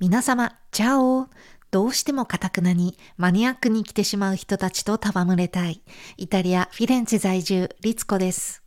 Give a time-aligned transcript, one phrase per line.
[0.00, 1.28] 皆様、チャオ
[1.70, 5.82] どうしてもカタクナにマニアックに来てしまう人たちと戯れたい、
[6.16, 8.62] イタリア・フィレンツェ在住、リツコです。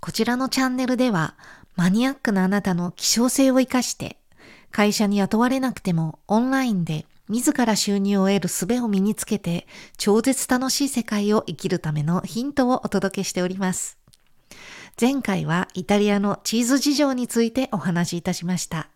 [0.00, 1.36] こちらのチャンネルでは、
[1.76, 4.16] マニアックなあなたの希少性を活かして、
[4.70, 9.66] 会社に雇われなくてもオンラインで自ら収入を得る術を身につけて、
[9.98, 13.98] 超絶楽しい世界を生きるためのヒントをお届けしております。
[14.98, 18.88] 前回はイタリアのチーズ事情についてお話しいたしました。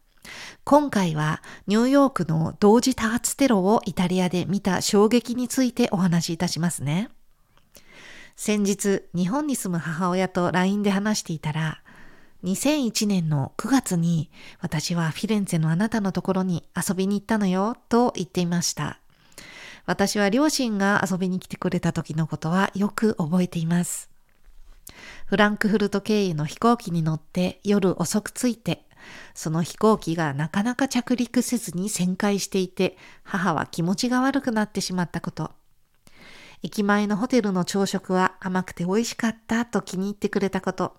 [0.64, 7.08] 今回はニューヨークの同時多発テロをイタリアで見た衝撃についてお話しいたしますね。
[8.36, 11.82] 先日、日本に住む母親と LINE で話していたら、
[12.44, 14.30] 2001年の9月に
[14.61, 19.00] 私はフィレンツェのあなたのところに遊びに行ったのよと言っていました。
[19.86, 24.08] 私は両親が遊びに来てくれた時のことはよく覚えています。
[25.26, 28.84] フランクフルト経由の飛行機に乗って夜遅く着いて、
[29.35, 35.53] その飛行機がなかなか着陸せずに旋回していて、母は気持ちが悪くなってしまったこと。
[36.62, 40.97] 駅前のホテルの朝食は甘くて美味しかったと気に入ってくれたこと。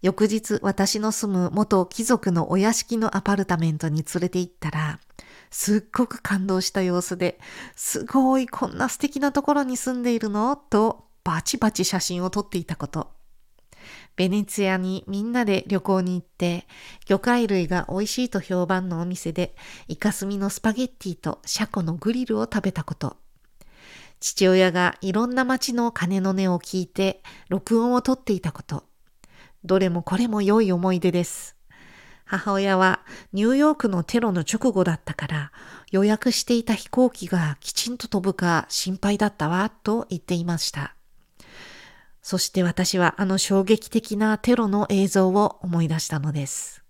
[0.00, 5.00] 翌日私の住む元貴族のお屋敷のアパルタメントに連れて行ったら、
[5.50, 7.40] すっごく感動した様子で、
[7.74, 10.54] すごいこんな素敵なところに住んでいるの？
[10.56, 13.10] とバチバチ写真を撮っていたこと。
[14.18, 16.66] ベネツィアにみんなで旅行に行って、
[17.06, 19.54] 魚介類が美味しいと評判のお店で、
[19.86, 23.16] イカスミのスパゲッティとシャコのグリルを食べたこと。
[24.18, 28.82] 父親がいろんな街の鐘の音を聞いて、録音をとっていたこと。
[29.64, 31.54] どれもこれも良い思い出です。
[32.24, 35.52] 母親はニューヨークのテロの直後だったから
[35.92, 40.97] 予約していた飛行機がきちんと飛ぶか心配だったわと言っていました。
[42.22, 46.82] そして私はあの衝撃的なテロの映像を思い出したのです。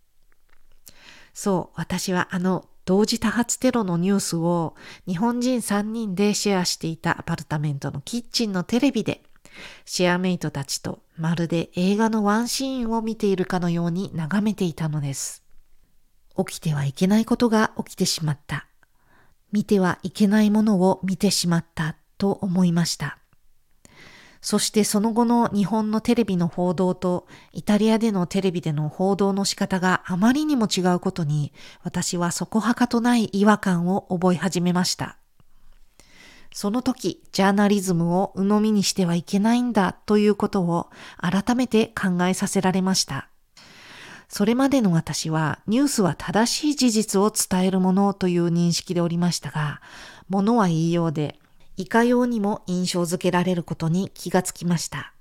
[1.35, 4.75] そう、私はあの同時多発テロのニュースを
[5.07, 9.23] 日本人3人でシェアしていたアパルタメントのキッチンのテレビで
[9.85, 15.45] シェアメイトたちとまるで映画のワンシーンを見ているかのように眺めていたのです。
[16.37, 18.67] 起きてはいけないことが起きてしまった。
[19.53, 23.18] 見てはいけないものを見てしまったと思いました。
[24.41, 35.19] そしてその後の日本のテレビの報道とイタリアでのテレビでの報道の仕方があまりにも違うことに私はそこはかとない違和感を覚え始めました。
[36.55, 40.89] その時、ジャーナリズムを鵜呑みにしてはいけないんだということを
[41.19, 43.29] 改めて考えさせられました。
[44.29, 49.81] それまでの私はニュースは正しい事実を伝えるものという認識でおりましたが、
[50.29, 51.39] ものは言いようで、
[51.79, 55.15] いかようにも印象づけられることに気がつきました。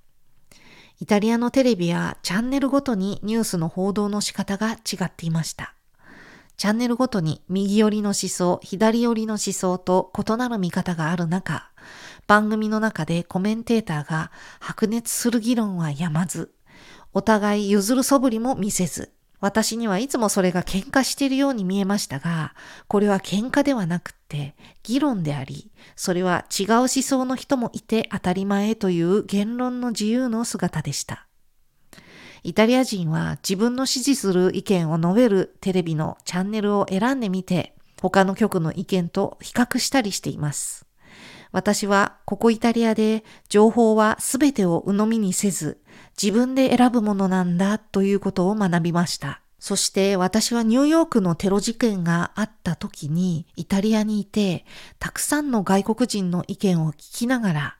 [0.99, 5.75] イタリアのテレビやチャンネルごとにニュースの報道の仕方が違っていました。
[6.57, 11.69] チャンネルごとに右寄りの思想、左寄りの思想と異なる見方がある中、
[12.25, 16.55] 番組の中でコメンテーターが白熱する議論はやまず、
[17.13, 22.55] お互い譲る素振りも見せず、私にはいつもそれが喧嘩しているように見えましたが、
[22.87, 31.27] これは喧嘩ではなくて議論であり、それは違う思想の人もいて当たり前という言論の自由の姿でした。
[32.43, 40.86] イタリア人は自分の支持する意見を述べるテレビのチャンネルを選んでみて、他の局の意見と比較したりしています。
[41.57, 45.81] 私はここイタリアで情報は全てを鵜呑みにせず、
[46.21, 49.41] 自分で選ぶものなんだということを学びました。
[49.57, 54.65] そして私はニューヨークのテロ事件があった時にイタリアにいて、
[54.99, 57.77] たくさんの外国人の意見を聞きながら、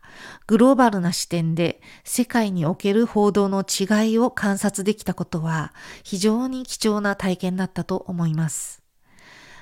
[0.47, 5.71] グローバルな視点で世界における報道の違いを観察できたことは
[6.01, 8.81] 非常に貴重な体験だったと思います。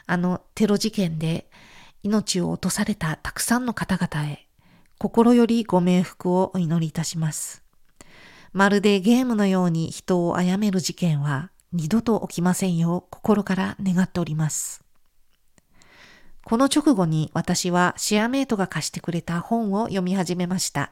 [0.05, 1.49] あのテロ事件で
[2.05, 4.47] 命を落とされたたくさんの方々へ
[4.99, 7.63] 心よりご冥福をお祈りいたします。
[8.53, 14.83] まるでゲームのように人を殺める事件は二度と起きませんよう心から願っております。
[16.43, 20.91] この直後に私はシェアメイトが貸してくれた本を読み始めました。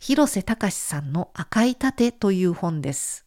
[0.00, 3.24] 広瀬隆さんの赤い盾という本です。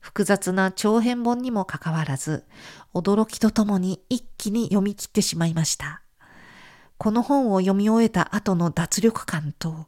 [0.00, 2.44] 複雑な長編本にもかかわらず、
[2.92, 6.03] 驚きとともに一気に読み切ってしまいました。
[6.98, 9.86] この本を読み終えた後の脱力感と、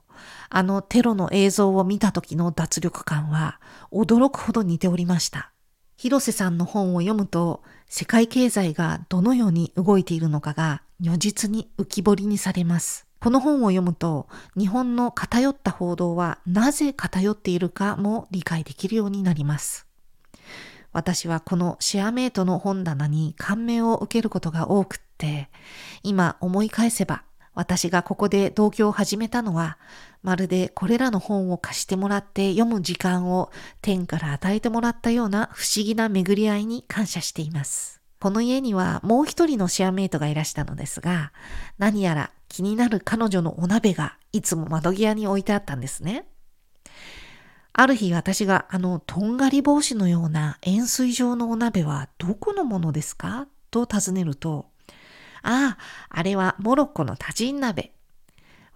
[0.49, 3.61] あのテロの映像を見た時の脱力感は
[3.93, 5.53] 驚くほど似ておりました。
[5.97, 13.07] 広瀬さんの本を読むと世界経済がどのように動いているのかが如実に浮き彫りにされます。
[13.19, 14.29] この本を読むと
[14.59, 19.86] 日本の偏った報道はなぜ偏っているかも理解できるようになります。
[20.97, 25.51] 私はこのシェアメイトの本棚に感銘を受けることが多くって、
[26.03, 27.23] 今思い返せば
[27.53, 29.77] 私がここで同居を始めたのは、
[30.23, 33.51] まるでこれらの本を貸してもらって読む時間を
[33.83, 38.01] 天から与えてもらったような不思議な巡り合いに感謝しています。
[38.19, 41.31] この家にはもう一人のシェアメイトがいらしたのですが、
[41.77, 46.27] 何やら気になる彼女のお鍋がいつも窓際に置いてあったんですね。
[47.79, 53.49] ある日私があのとんがり帽子のような円錐状のお鍋はどこのものですか？
[53.71, 54.71] と尋ねると、
[55.43, 55.79] ああ、
[56.09, 57.93] あれはモロッコのタジン鍋。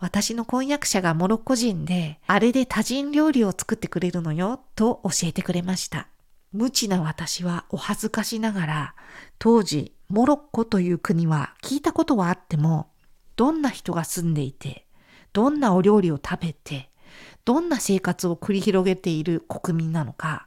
[0.00, 6.08] 私の婚約者がモロッコ人で、あれでタジン料理を作ってくれるのよ、と教えてくれました。
[6.52, 8.94] 無知な私はお恥ずかしながら、
[9.38, 12.90] 当時、モロッコという国は聞いたことはあっても、
[13.36, 14.86] どんな人が住んでいて、
[15.32, 16.89] どんなお料理を食べて、
[17.44, 20.46] どんな生活を繰り広げている国民なのか、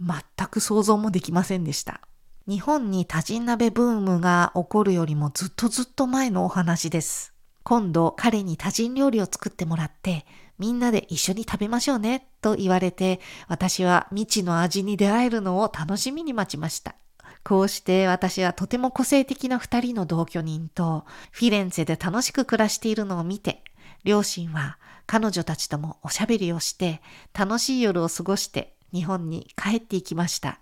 [0.00, 2.00] 全く想像もできませんでした。
[2.48, 7.32] 日本に多人鍋ブームが起こるよりもずっとずっと前のお話です。
[7.64, 10.24] 今度彼に多人料理を作ってもらって、
[10.58, 16.94] みんなで一緒に食べましょうね、と言われて、私は未知の味に出会えるのを楽しみに待ちました。
[17.42, 23.62] こうして私はとても個性的な二人の同居人とフィレンツェで楽しく暮らしているのを見て、
[24.06, 27.02] 両親は彼女たちともおしゃべりをして
[27.36, 30.60] 楽しい夜を過ごして日本に帰っていきました。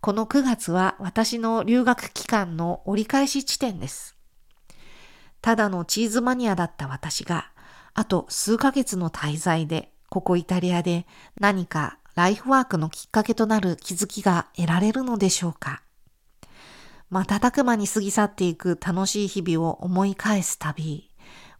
[0.00, 4.16] この9月は私の留学期間の折り返し地点です。
[5.40, 7.52] ただのチーズマニアだった私が
[7.94, 11.06] あと数ヶ月の滞在で、ここイタリアで
[11.38, 15.82] 何かライフワークのきっかけとなる気づきが得られるのでしょうか。
[17.08, 21.11] 瞬く間に過ぎ去っていく楽しい日々を思い返す旅。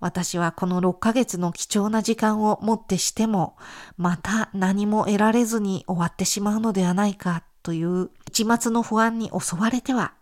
[0.03, 3.57] 私はこの6ヶ月の貴重な時間をもってしても、
[3.97, 10.15] また何も得られずに終わってしまうのではないかという一末の不安に襲われては、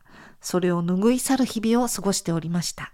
[0.42, 2.92] それを拭い去る日々を過ごしておりました。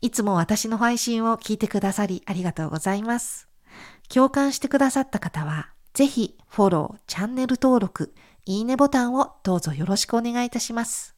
[0.00, 3.48] いつも私の配信を聞いてくださりありがとうございます。
[4.08, 8.14] 共感してくださった方は、ぜひフォロー、チャンネル登録、
[8.46, 11.16] いいねボタンをどうぞよろしくお願いいたします。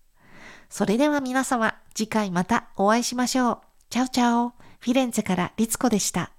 [0.71, 3.74] それでは皆様、次回またお会いしましょう。
[3.95, 4.49] チャウチャオ。
[4.81, 6.33] フィレンツェからリツコでした。